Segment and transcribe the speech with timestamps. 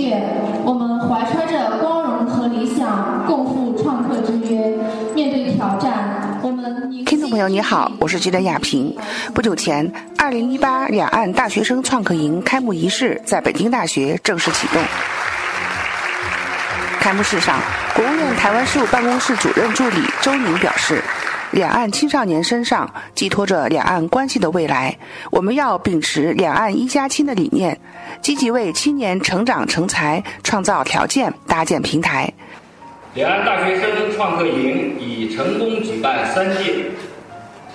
[0.00, 0.22] 月，
[0.64, 4.78] 我们怀揣着光荣和理想，共赴创客之约。
[5.14, 8.96] 面对挑战，我们听众朋友你好，我是记者亚平。
[9.34, 14.82] 不久前，二零一八两岸大学生创客营开幕仪式在北京大学正式启动。
[17.00, 17.58] 开幕式上，
[17.94, 21.02] 国务院台湾事务办公室主任助理周宁表示。
[21.52, 24.96] 两岸青少年身上寄托着两岸关系的未来，
[25.32, 27.76] 我们要秉持“两岸一家亲”的理念，
[28.22, 32.32] 积极为青年成长成才创造条件、搭建平台。
[33.14, 36.84] 两岸大学生创客营已成功举办三届，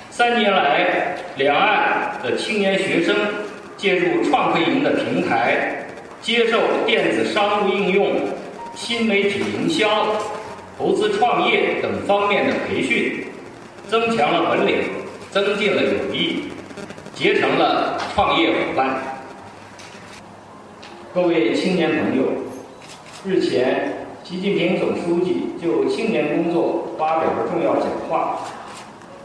[0.09, 3.14] 三年来，两岸的青年学生
[3.76, 5.86] 借助创客营的平台，
[6.22, 8.16] 接受电子商务应用、
[8.73, 10.16] 新媒体营销、
[10.78, 13.26] 投资创业等方面的培训。
[13.95, 14.84] 增强了本领，
[15.31, 16.49] 增进了友谊，
[17.13, 18.99] 结成了创业伙伴。
[21.13, 22.26] 各位青年朋友，
[23.23, 28.39] 日前，习近平总书记就青年工作发表了重要讲话。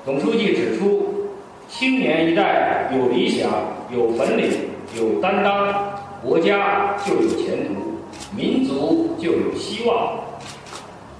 [0.04, 1.32] 总书记指出，
[1.68, 3.50] 青年一代有理想、
[3.92, 4.52] 有本领、
[4.96, 7.98] 有担当，国家就有前途，
[8.36, 10.29] 民族就有希望。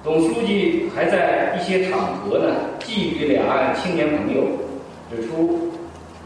[0.03, 4.41] 总书记还在一些场合呢，寄予两岸青年朋友，
[5.11, 5.71] 指出，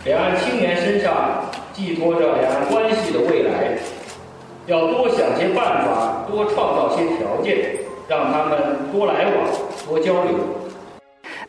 [0.05, 3.77] 两岸青年身上寄托着两岸关系的未来，
[4.67, 7.75] 要多想些办法，多创造些条件，
[8.07, 9.45] 让他们多来往、
[9.85, 10.39] 多交流。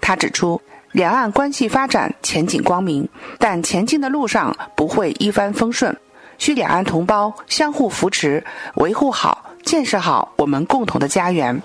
[0.01, 0.61] 他指出，
[0.91, 5.97] 两岸关系发展前景光明，但前进的路上不会一帆风顺，
[6.39, 8.43] 需两岸同胞相互扶持，
[8.79, 11.57] 维护好、建设好我们共同的家园。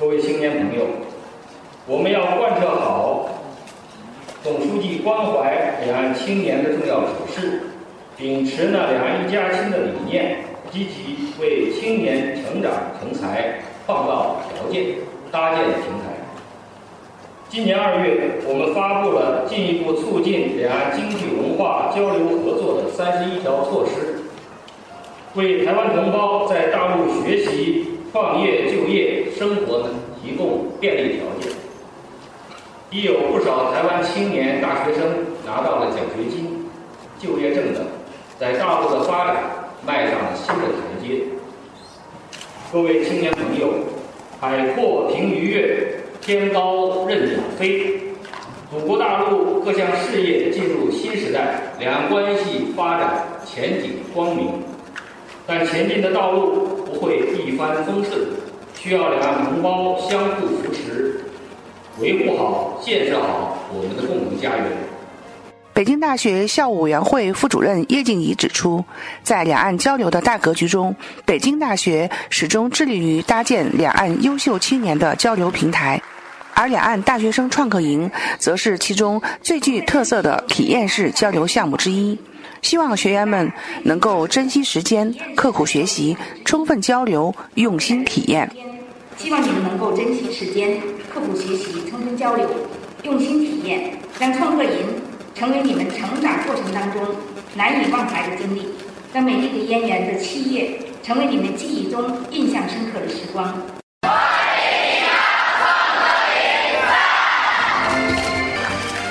[0.00, 0.86] 各位青年朋友，
[1.86, 3.28] 我们要贯彻好
[4.42, 7.60] 总书记关怀两岸青年的重要指示，
[8.16, 10.38] 秉持呢两岸一家亲的理念，
[10.72, 14.96] 积极为青年成长成才创造条件、
[15.30, 16.10] 搭建平台。
[17.48, 24.24] 今年二月，我们发布了进一步促进两岸经济文化交流合作的三十一条措施，
[25.34, 27.93] 为台湾同胞在大陆学习。
[28.14, 29.88] 创业、就业、生活呢，
[30.22, 31.50] 提供便利条件。
[32.88, 35.02] 已有不少台湾青年大学生
[35.44, 36.64] 拿到了奖学金、
[37.18, 37.84] 就业证等，
[38.38, 39.42] 在大陆的发展
[39.84, 41.24] 迈上了新的台阶。
[42.72, 43.74] 各位青年朋友，
[44.40, 47.98] 海阔凭鱼跃，天高任鸟飞。
[48.70, 54.62] 祖国大陆各项事业进入新时代，两岸关系发展前景光明。
[55.46, 58.18] 但前进的道路不会一帆风顺，
[58.80, 61.22] 需要两岸同胞相互扶持，
[62.00, 64.66] 维护好、建设好我们的共同家园。
[65.74, 68.82] 北京大学校务委员会副主任叶静怡指出，
[69.22, 70.94] 在两岸交流的大格局中，
[71.26, 76.00] 北京大学始终致力于搭建两岸优秀青年的交流平台，
[76.54, 82.16] 而两岸大学生创客营则是其中最具特色的体验式交流项目之一。
[82.64, 83.52] 希望学员们
[83.82, 86.16] 能够珍惜时间，刻苦学习，
[86.46, 88.50] 充分交流，用心体验。
[89.18, 90.80] 希望你们能够珍惜时间，
[91.12, 92.48] 刻苦学习，充分交流，
[93.02, 94.70] 用心体验，让创客营
[95.34, 97.02] 成为你们成长过程当中
[97.54, 98.66] 难以忘怀的经历，
[99.12, 103.54] 让美丽的燕园的七夜成为你们记忆中印象深刻的时光。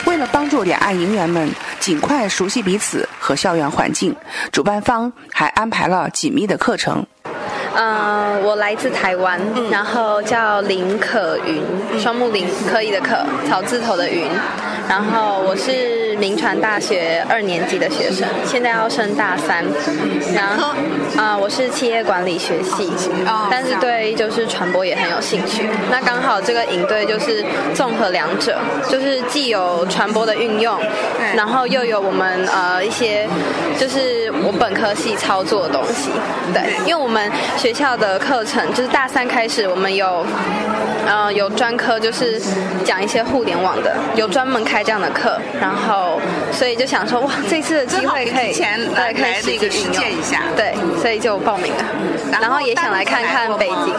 [0.07, 1.47] 为了帮助两岸营员们。
[1.83, 4.15] 尽快熟悉彼此和校园环境，
[4.53, 7.05] 主办方还安排了紧密的课程。
[7.75, 9.37] 嗯，我来自台湾，
[9.69, 11.61] 然后叫林可云，
[11.99, 14.29] 双木林，可以的可，草字头的云。
[14.87, 19.63] 然后我是民传大学二年级的学生，现在要升大三。
[20.33, 20.73] 然后
[21.15, 22.91] 啊，我是企业管理学系，
[23.51, 25.69] 但是对就是传播也很有兴趣。
[25.91, 28.57] 那刚好这个营队就是综合两者，
[28.89, 30.79] 就是既有传播的运用，
[31.35, 33.27] 然后又有我们呃一些
[33.77, 36.09] 就是我本科系操作的东西。
[36.53, 40.25] 对，因为我们学校的课程就是大三开始，我们有
[41.05, 42.41] 呃有专科就是
[42.83, 44.63] 讲一些互联网的，有专门。
[44.63, 46.02] 开这样的课，然后
[46.51, 51.83] 所以就想说，哇，这次的机会可以对可以是一个实践一下，对，所以就报名了。
[52.41, 53.93] 然后也想来看看北京，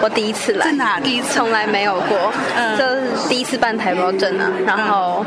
[0.00, 2.32] 我第一次来，真的第一次，从来没有过，
[2.78, 4.50] 就是第一次办台胞证啊。
[4.66, 5.24] 然后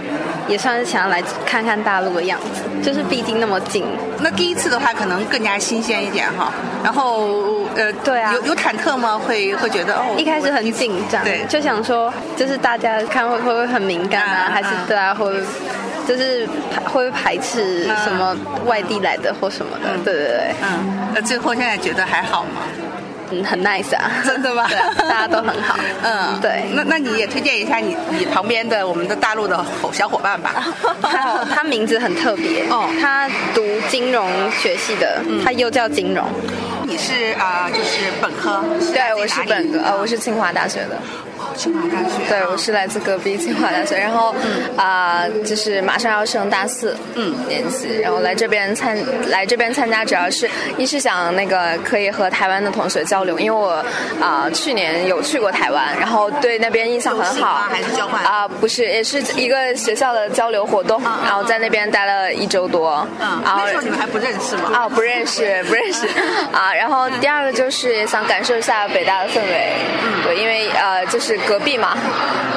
[0.48, 3.86] 也算是想要来看看大陆的样子，就是毕竟那么近。
[4.20, 6.52] 那第一次的话，可能更加新鲜一点哈。
[6.84, 9.18] 然后呃，对啊，有有忐忑吗？
[9.18, 14.70] 会会觉得哦，一开始很紧张，对，就想说，就是大家看会会不会很敏感啊，还是？
[14.88, 15.32] 对啊，或
[16.08, 19.98] 就是排会不会排斥什么外地来的或什么的？
[20.04, 22.62] 对对对，嗯，那最后现在觉得还好吗？
[23.30, 24.66] 嗯，很 nice 啊，真的吗
[24.98, 25.76] 大家都很好。
[26.02, 26.64] 嗯，对。
[26.74, 30.66] 那那你也推荐一下你你旁边的我们的大陆的伙小伙伴吧。
[31.02, 36.26] 他他名字很特别哦他读金融学系的，他又叫金融。
[36.86, 38.64] 你是啊、就是本科？
[38.94, 40.98] 对，我是本科，呃，我是是清华大学的。
[41.58, 42.24] 清华大学。
[42.30, 44.34] 对，我是来自隔壁清华大学，然后
[44.78, 48.98] 啊、就是马上要升大四，嗯年级，然后来这边参
[49.30, 53.84] 来这边参加，主要是一是想那个可以和台湾的同学交流，因为我
[54.22, 64.72] 啊、去年有去过台湾，然后对那边印象很好，还是交换啊、不是，也是一个学校的交流活动，然后在那边待了一周多，嗯，然后那时候你们还不认识吗？
[64.74, 66.06] 啊，不认识， 不认识
[66.52, 66.74] 啊。
[66.74, 69.74] 然后第二个就是也想感受一下北大的氛围，
[70.04, 71.96] 嗯，对，因为呃就是隔壁嘛，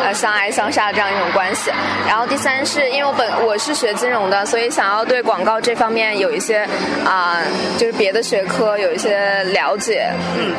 [0.02, 1.70] 呃相爱相杀这样一种关系。
[2.08, 6.66] 然后第三是因为我本我是学金融的，所以想要对广告这方面有一些
[7.04, 7.38] 啊、
[7.78, 10.52] 就是别的学科有一些了解，嗯，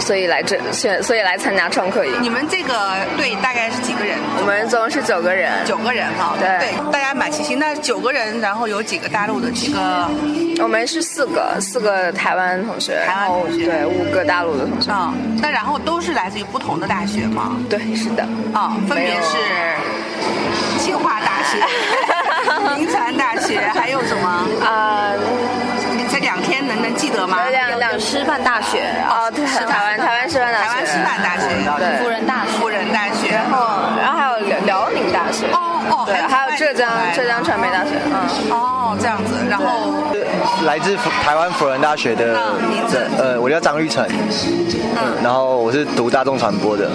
[0.00, 2.12] 所以来这选，所以来参加创客营。
[2.20, 4.18] 你们这个队大概是几个人？
[4.40, 6.34] 我们总共是九个人，九个人哈。
[6.38, 7.58] 对大家蛮齐心。
[7.58, 10.08] 那九个人，然后有几个大陆的，几个
[10.62, 14.90] 我们是四个，四个台湾同学，台湾然后同学对五个大陆的同学。
[14.90, 17.45] 啊、那然后都是来自于不同的大学吗？
[17.68, 18.22] 对，是的。
[18.54, 19.36] 啊、分别是
[20.78, 21.58] 清华大学、
[22.76, 24.46] 民传大学，还有什么？
[24.60, 25.14] 呃、
[26.10, 27.38] 这两天能能记得吗？
[27.50, 31.48] 两两师范大学哦，对，是台湾台湾师范大学，台湾师范大学，
[31.78, 33.66] 对辅仁大学，辅仁大学，然后
[34.00, 39.92] 然后还有辽辽宁大学，哦哦，对，还有浙江浙江传媒大学，嗯，哦，这样子，然后
[40.64, 46.90] 来自台湾辅仁大学的嗯名字呃，我叫张玉成，嗯，然后我是读大众传播的，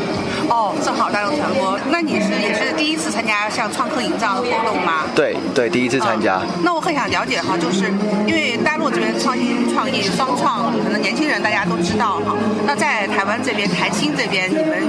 [0.50, 5.04] 哦，正好大众传播，那你是也是第一次参加像创客营这样的活动吗？
[5.16, 6.40] 对对，第一次参加。
[6.44, 7.86] 嗯那我很想了解哈，就是
[8.28, 12.36] 因为大陆这边创新创业双创，可能年轻人大家都知道哈。
[12.66, 14.80] 那在台湾这边，台新这边，你们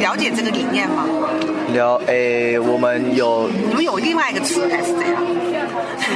[0.00, 1.04] 了解这个理念吗？
[1.74, 3.31] 了诶，我们有
[3.68, 5.22] 你们有另外一个词还是怎样？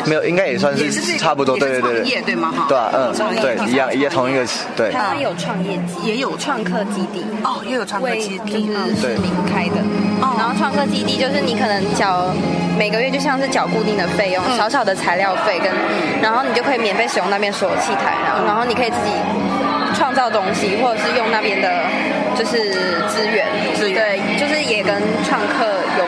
[0.07, 0.25] 没有？
[0.25, 2.53] 应该也算也是差不多，也是对对对创业对吗？
[2.57, 2.67] 哈。
[2.69, 4.91] 对啊，创业嗯，对，一样一样同一个词，对。
[4.91, 7.25] 台湾有创业基，也有创客基地。
[7.43, 9.81] 哦，也有创客基地就是市民开的，
[10.21, 10.35] 哦。
[10.37, 12.27] 然后创客基地就是你可能缴
[12.79, 14.57] 每个月就像是缴固定的费用，嗯。
[14.57, 15.71] 小小的材料费跟，
[16.23, 19.13] 然后你就可以免费使用那边所有器材，然后然后你可以自己
[19.95, 21.69] 创造东西，或者是用那边的，
[22.37, 22.75] 就是
[23.09, 23.97] 资源，资源。
[23.97, 25.66] 对，就是也跟创客有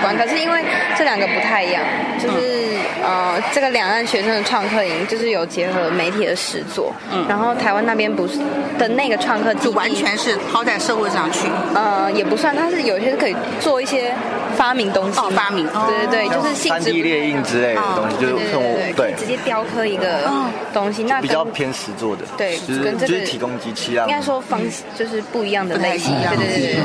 [0.08, 0.64] 关，可是因为
[0.96, 1.82] 这两个不太一样，
[2.18, 8.38] 就是、呃，这个两岸学生的创客营就是有结合媒体的实作，嗯然后台湾那边不是
[8.78, 11.48] 的那个创客就完全是抛在社会上去。
[11.74, 14.14] 呃，也不算，它是有些是可以做一些
[14.56, 20.30] 发明东西哦发明哦对对对，就是性三质 D 列印之类的东西，就是对对对直接雕刻一个
[20.72, 24.60] 东西，那比较偏实做的，对就是跟这个就是提供机器啊应该说方
[24.96, 26.78] 就是不一样的类型，对对对。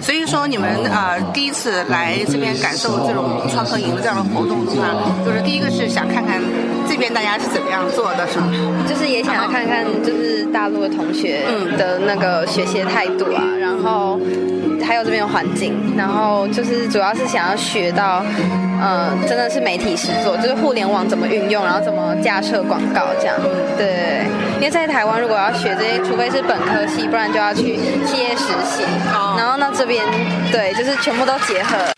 [0.00, 4.88] 所以说，你们呃第一次来这边感受这种创客营这样的活动的话，
[5.24, 6.40] 就是第一个是想看看
[6.88, 8.52] 这边大家是怎么样做的，是吗？
[8.88, 11.44] 就是也想要看看，就是大陆的同学
[11.78, 14.18] 的那个学习的态度啊，然后
[14.84, 18.24] 还有这边的环境，然后就是主要是想要学到，
[18.80, 23.36] 呃，真的是媒体实作，就是互联网怎么运用，然后怎么架设广告这样。
[23.76, 24.24] 对
[24.56, 27.76] 因为在台湾如果要学这些，除非是本科系，不然就要去
[28.06, 28.82] 企业实习。
[29.12, 30.04] 哦然后呢，这边
[30.52, 31.93] 对，就是全部都结合。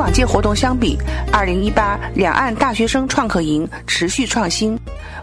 [0.00, 0.96] 往届活动相比
[1.30, 4.79] 二零一八两岸大学生创客营持续创新。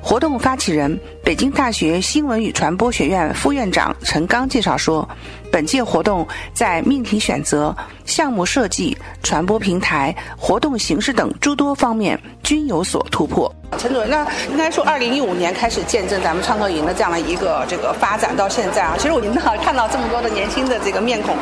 [0.07, 5.05] 活动发起人、北京大学新闻与传播学院副院长陈刚介绍说，
[5.51, 13.53] 本届活动在命题选择、项目设计、传播平台、活动形式等诸多方面均有所突破。
[13.77, 21.35] 陈主任，那应该说，二零一五年开始见证咱们创客营的这样的一个这个发展到现在啊，其实我们看看到这么多的年轻的这个面孔，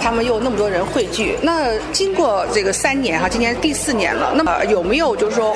[0.00, 1.36] 他们又那么多人汇聚。
[1.42, 5.54] 那经过这个三年哈，今年第四年了，那么有没有就是说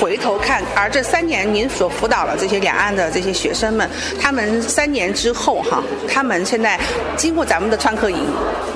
[0.00, 3.88] 回头看，而这三年您所辅导了这些两岸的这些学生们，
[4.20, 6.78] 他们三年之后哈，他们现在
[7.16, 8.18] 经过咱们的创客营，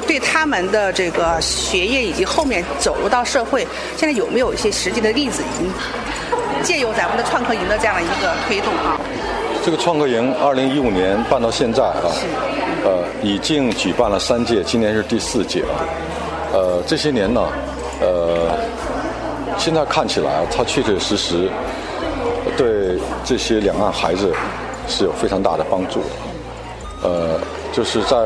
[0.06, 5.70] 对他们的这个学业以及后面走入到社会，现在有没有一些实际的例子已经？
[6.62, 8.98] 借由咱们的创客营的这样的一个推动啊，
[9.64, 12.10] 这个创客营二零一五年办到现在啊，
[12.84, 15.84] 呃，已经举办了三届，今年是第四届啊。
[16.52, 17.75] 呃，这些年呢，呃，
[19.58, 21.48] 现在看起来，它确确实实
[22.56, 24.32] 对这些两岸孩子
[24.86, 26.00] 是有非常大的帮助。
[27.02, 27.38] 呃，
[27.72, 28.16] 就是在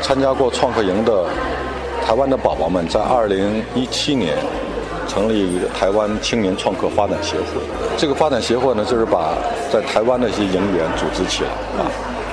[0.00, 1.24] 参加过创客营的
[2.04, 4.36] 台湾的宝宝们，在二零一七年
[5.06, 7.60] 成立一个台湾青年创客发展协会。
[7.96, 9.34] 这个发展协会呢，就是把
[9.72, 11.50] 在台湾的一些营员组织起来
[11.82, 11.86] 啊，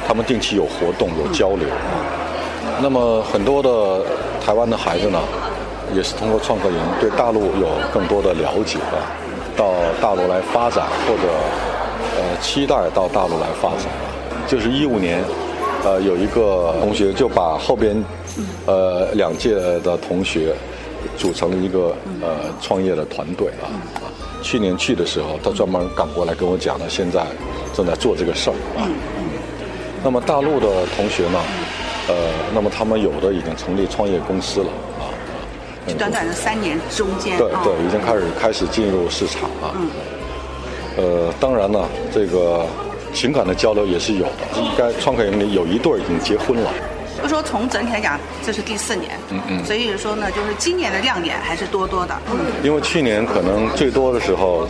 [0.08, 2.82] 他们定期有活动、有交流啊。
[2.82, 4.04] 那么很多的
[4.44, 5.20] 台湾的孩子呢，
[5.96, 9.04] 也是通过创客营对大陆有更多的了解啊，
[9.58, 11.30] 到大陆来发展或者
[12.18, 13.88] 呃期待到大陆来发展。
[14.48, 15.24] 就是一五年，
[15.84, 17.96] 呃，有一个同学就把后边
[18.66, 20.54] 呃两届的同学
[21.18, 23.72] 组成了一个呃创业的团队啊。
[24.42, 27.26] 去年去的时候，他专门赶过来跟我讲了，现在
[27.74, 28.84] 正在做这个事儿啊。
[30.04, 31.40] 那么大陆的同学呢，
[32.10, 32.14] 呃，
[32.54, 34.93] 那么他们有的已经成立创业公司了啊。
[35.88, 39.76] 就短短的三年中间，对对，已经开始开始进入市场了。
[39.76, 39.90] 嗯。
[40.96, 42.66] 呃，当然呢，这个
[43.14, 44.62] 情感的交流也是有的。
[44.62, 46.72] 应该创客营里有一对已经结婚了。
[47.22, 52.14] 就说从整体来讲，这是第四年，嗯嗯，所以说呢，就是今年的亮点还是多多的。
[52.32, 54.68] 嗯，因为去年可能最多的时候，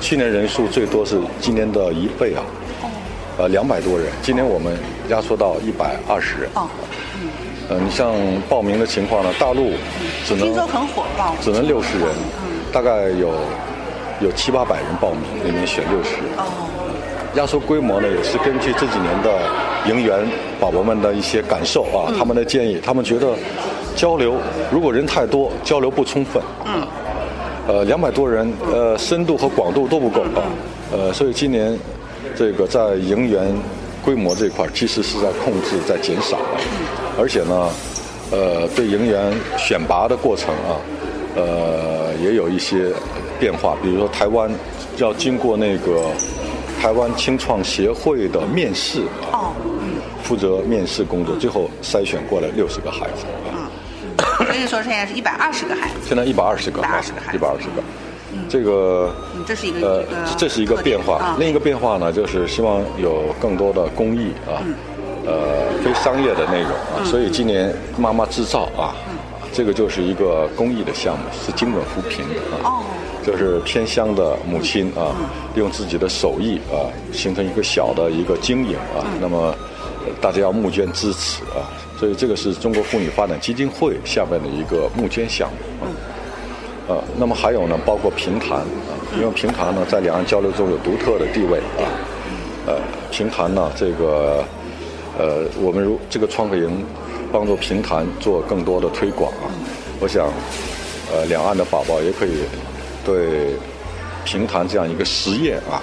[0.00, 2.42] 去年人数最多是今年的一倍啊。
[2.82, 2.90] 哦。
[3.38, 4.76] 呃，两百多人，今年我们
[5.08, 6.50] 压缩到一百二十人。
[6.54, 6.68] 哦。
[7.68, 7.76] 嗯。
[7.76, 8.12] 呃，你像
[8.48, 9.72] 报名的情况呢，大陆
[10.26, 12.08] 只能听说很火爆，只能六十人，
[12.72, 13.32] 大概有
[14.20, 16.16] 有七八百人报名，里面选六十。
[16.36, 16.44] 哦。
[17.36, 19.40] 压缩规模呢，也是根据这几年的
[19.88, 20.24] 营员
[20.60, 23.34] 宝宝们的一些感受啊，他们的建议，他们觉得
[23.96, 24.36] 交流
[24.70, 26.40] 如果人太多，交流不充分。
[26.64, 26.86] 嗯。
[27.66, 30.44] 呃，两百多人，呃，深度和广度都不够啊。
[30.92, 31.76] 呃，所以今年
[32.36, 33.52] 这个在营员
[34.04, 37.03] 规模这块，其实是在控制，在减少的。
[37.18, 37.70] 而且呢，
[38.30, 40.76] 呃，对营员选拔的过程啊，
[41.36, 42.92] 呃，也有一些
[43.38, 43.76] 变化。
[43.82, 44.50] 比如说，台湾
[44.98, 46.10] 要经过那个。
[46.82, 49.00] 台湾青创协会的面试
[49.32, 49.48] 啊，
[50.22, 53.72] 负责面试工作，最后筛选过来六十个孩子啊，
[54.36, 55.94] 所以说现在是一百二十个孩子。
[56.06, 57.82] 现在一百二十个，一百二十个孩子，一百二十个。
[58.50, 59.14] 这个，
[59.46, 61.34] 这是一个呃，这是一个变化。
[61.38, 64.60] 另一个变化呢，就是希望有更多的公益啊，
[65.26, 67.04] 呃，非商业的内容啊。
[67.04, 68.94] 所以今年妈妈制造啊，
[69.52, 72.82] 这个就是一个公益的项目，是精准扶贫的啊。
[73.24, 75.16] 就是偏乡的母亲啊，
[75.54, 79.00] 用自己的手艺啊，形成一个小的一个经营啊。
[79.18, 79.54] 那么
[80.20, 81.64] 大家要募捐支持啊，
[81.98, 85.88] 所以这个是中国妇女发展基金会下面的一个募捐项目啊。
[86.86, 91.88] 呃，那么还有呢，包括平潭啊，因为平潭呢在两岸交流中有独特的地位啊。
[92.66, 92.76] 呃，
[93.10, 94.44] 平潭呢，这个
[95.18, 96.84] 呃，我们如这个创客营
[97.32, 99.50] 帮助平潭做更多的推广啊。
[100.00, 100.26] 我想，
[101.12, 102.44] 呃，两岸的宝宝也可以。
[103.06, 103.50] 对
[104.24, 105.82] 平潭这样一个实验啊，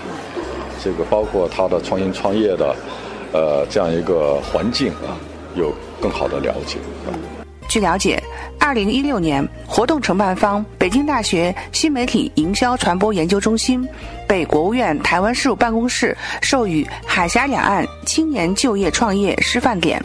[0.83, 2.75] 这个包括它的创新创业的
[3.31, 5.13] 呃这样一个环境啊，
[5.53, 5.71] 有
[6.01, 6.79] 更好的了解。
[7.69, 8.19] 据了解，
[8.71, 13.85] 二零一六年活动承办方北京大学新媒体营销传播研究中心
[14.25, 20.01] 被国务院台湾事务办公室授予海峡两岸青年就业创业示范点，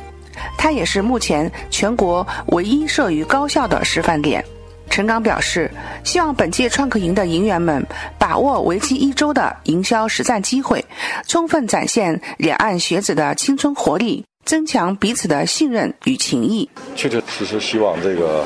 [0.58, 4.44] 它也是目前全国唯一设于高校的示范点。
[4.90, 5.70] 陈刚表示，
[6.02, 7.86] 希望本届创客营的营员们
[8.18, 10.84] 把握为期一周的营销实战机会，
[11.28, 16.66] 充分展现两岸学子的青春活力，增强彼此的信任与情谊。
[16.94, 18.44] 确确实实希望这个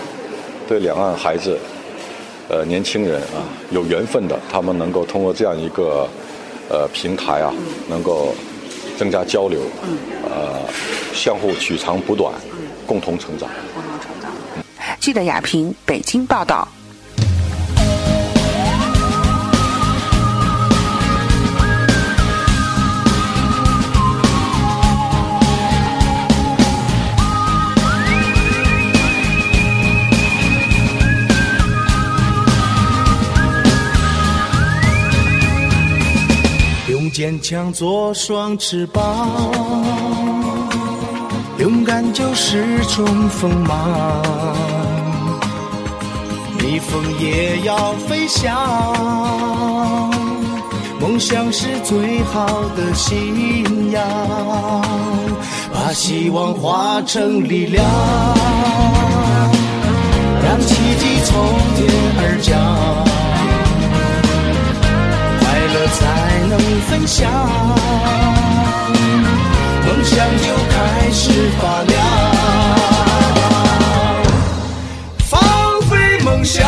[0.67, 1.57] 对两岸孩子、
[2.49, 6.09] 呃年轻人啊有缘分的，他们能够通过这样一个
[6.69, 7.53] 呃平台啊，
[7.89, 8.35] 能够
[8.99, 9.61] 增加交流，
[10.25, 10.59] 呃
[11.15, 12.35] 相互取长补短，
[12.87, 13.49] 共同成长。
[13.75, 14.33] 共同成长
[14.99, 16.67] 记者亚平北京报道。
[37.21, 39.29] 坚强做双翅膀，
[41.59, 44.23] 勇敢就是种锋芒。
[46.59, 48.57] 逆风也要飞翔，
[50.99, 54.03] 梦想是最好的信仰，
[55.75, 57.85] 把希望化成力量，
[60.43, 61.37] 让奇迹从
[61.77, 61.87] 天
[62.17, 62.57] 而降，
[65.73, 66.03] 了才
[66.49, 66.59] 能
[66.89, 67.31] 分享，
[69.87, 71.95] 梦想就开始发亮。
[75.29, 75.41] 放
[75.89, 76.67] 飞梦想，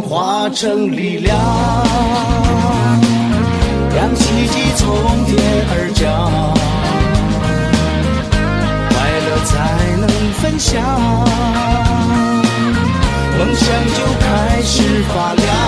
[0.00, 1.36] 化成力量
[3.94, 4.88] 让奇迹从
[5.26, 5.36] 天
[5.70, 6.08] 而降。
[8.88, 9.54] 快乐才
[10.00, 10.08] 能
[10.40, 10.82] 分享
[13.38, 15.59] 梦想就开始发亮。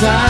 [0.00, 0.29] time.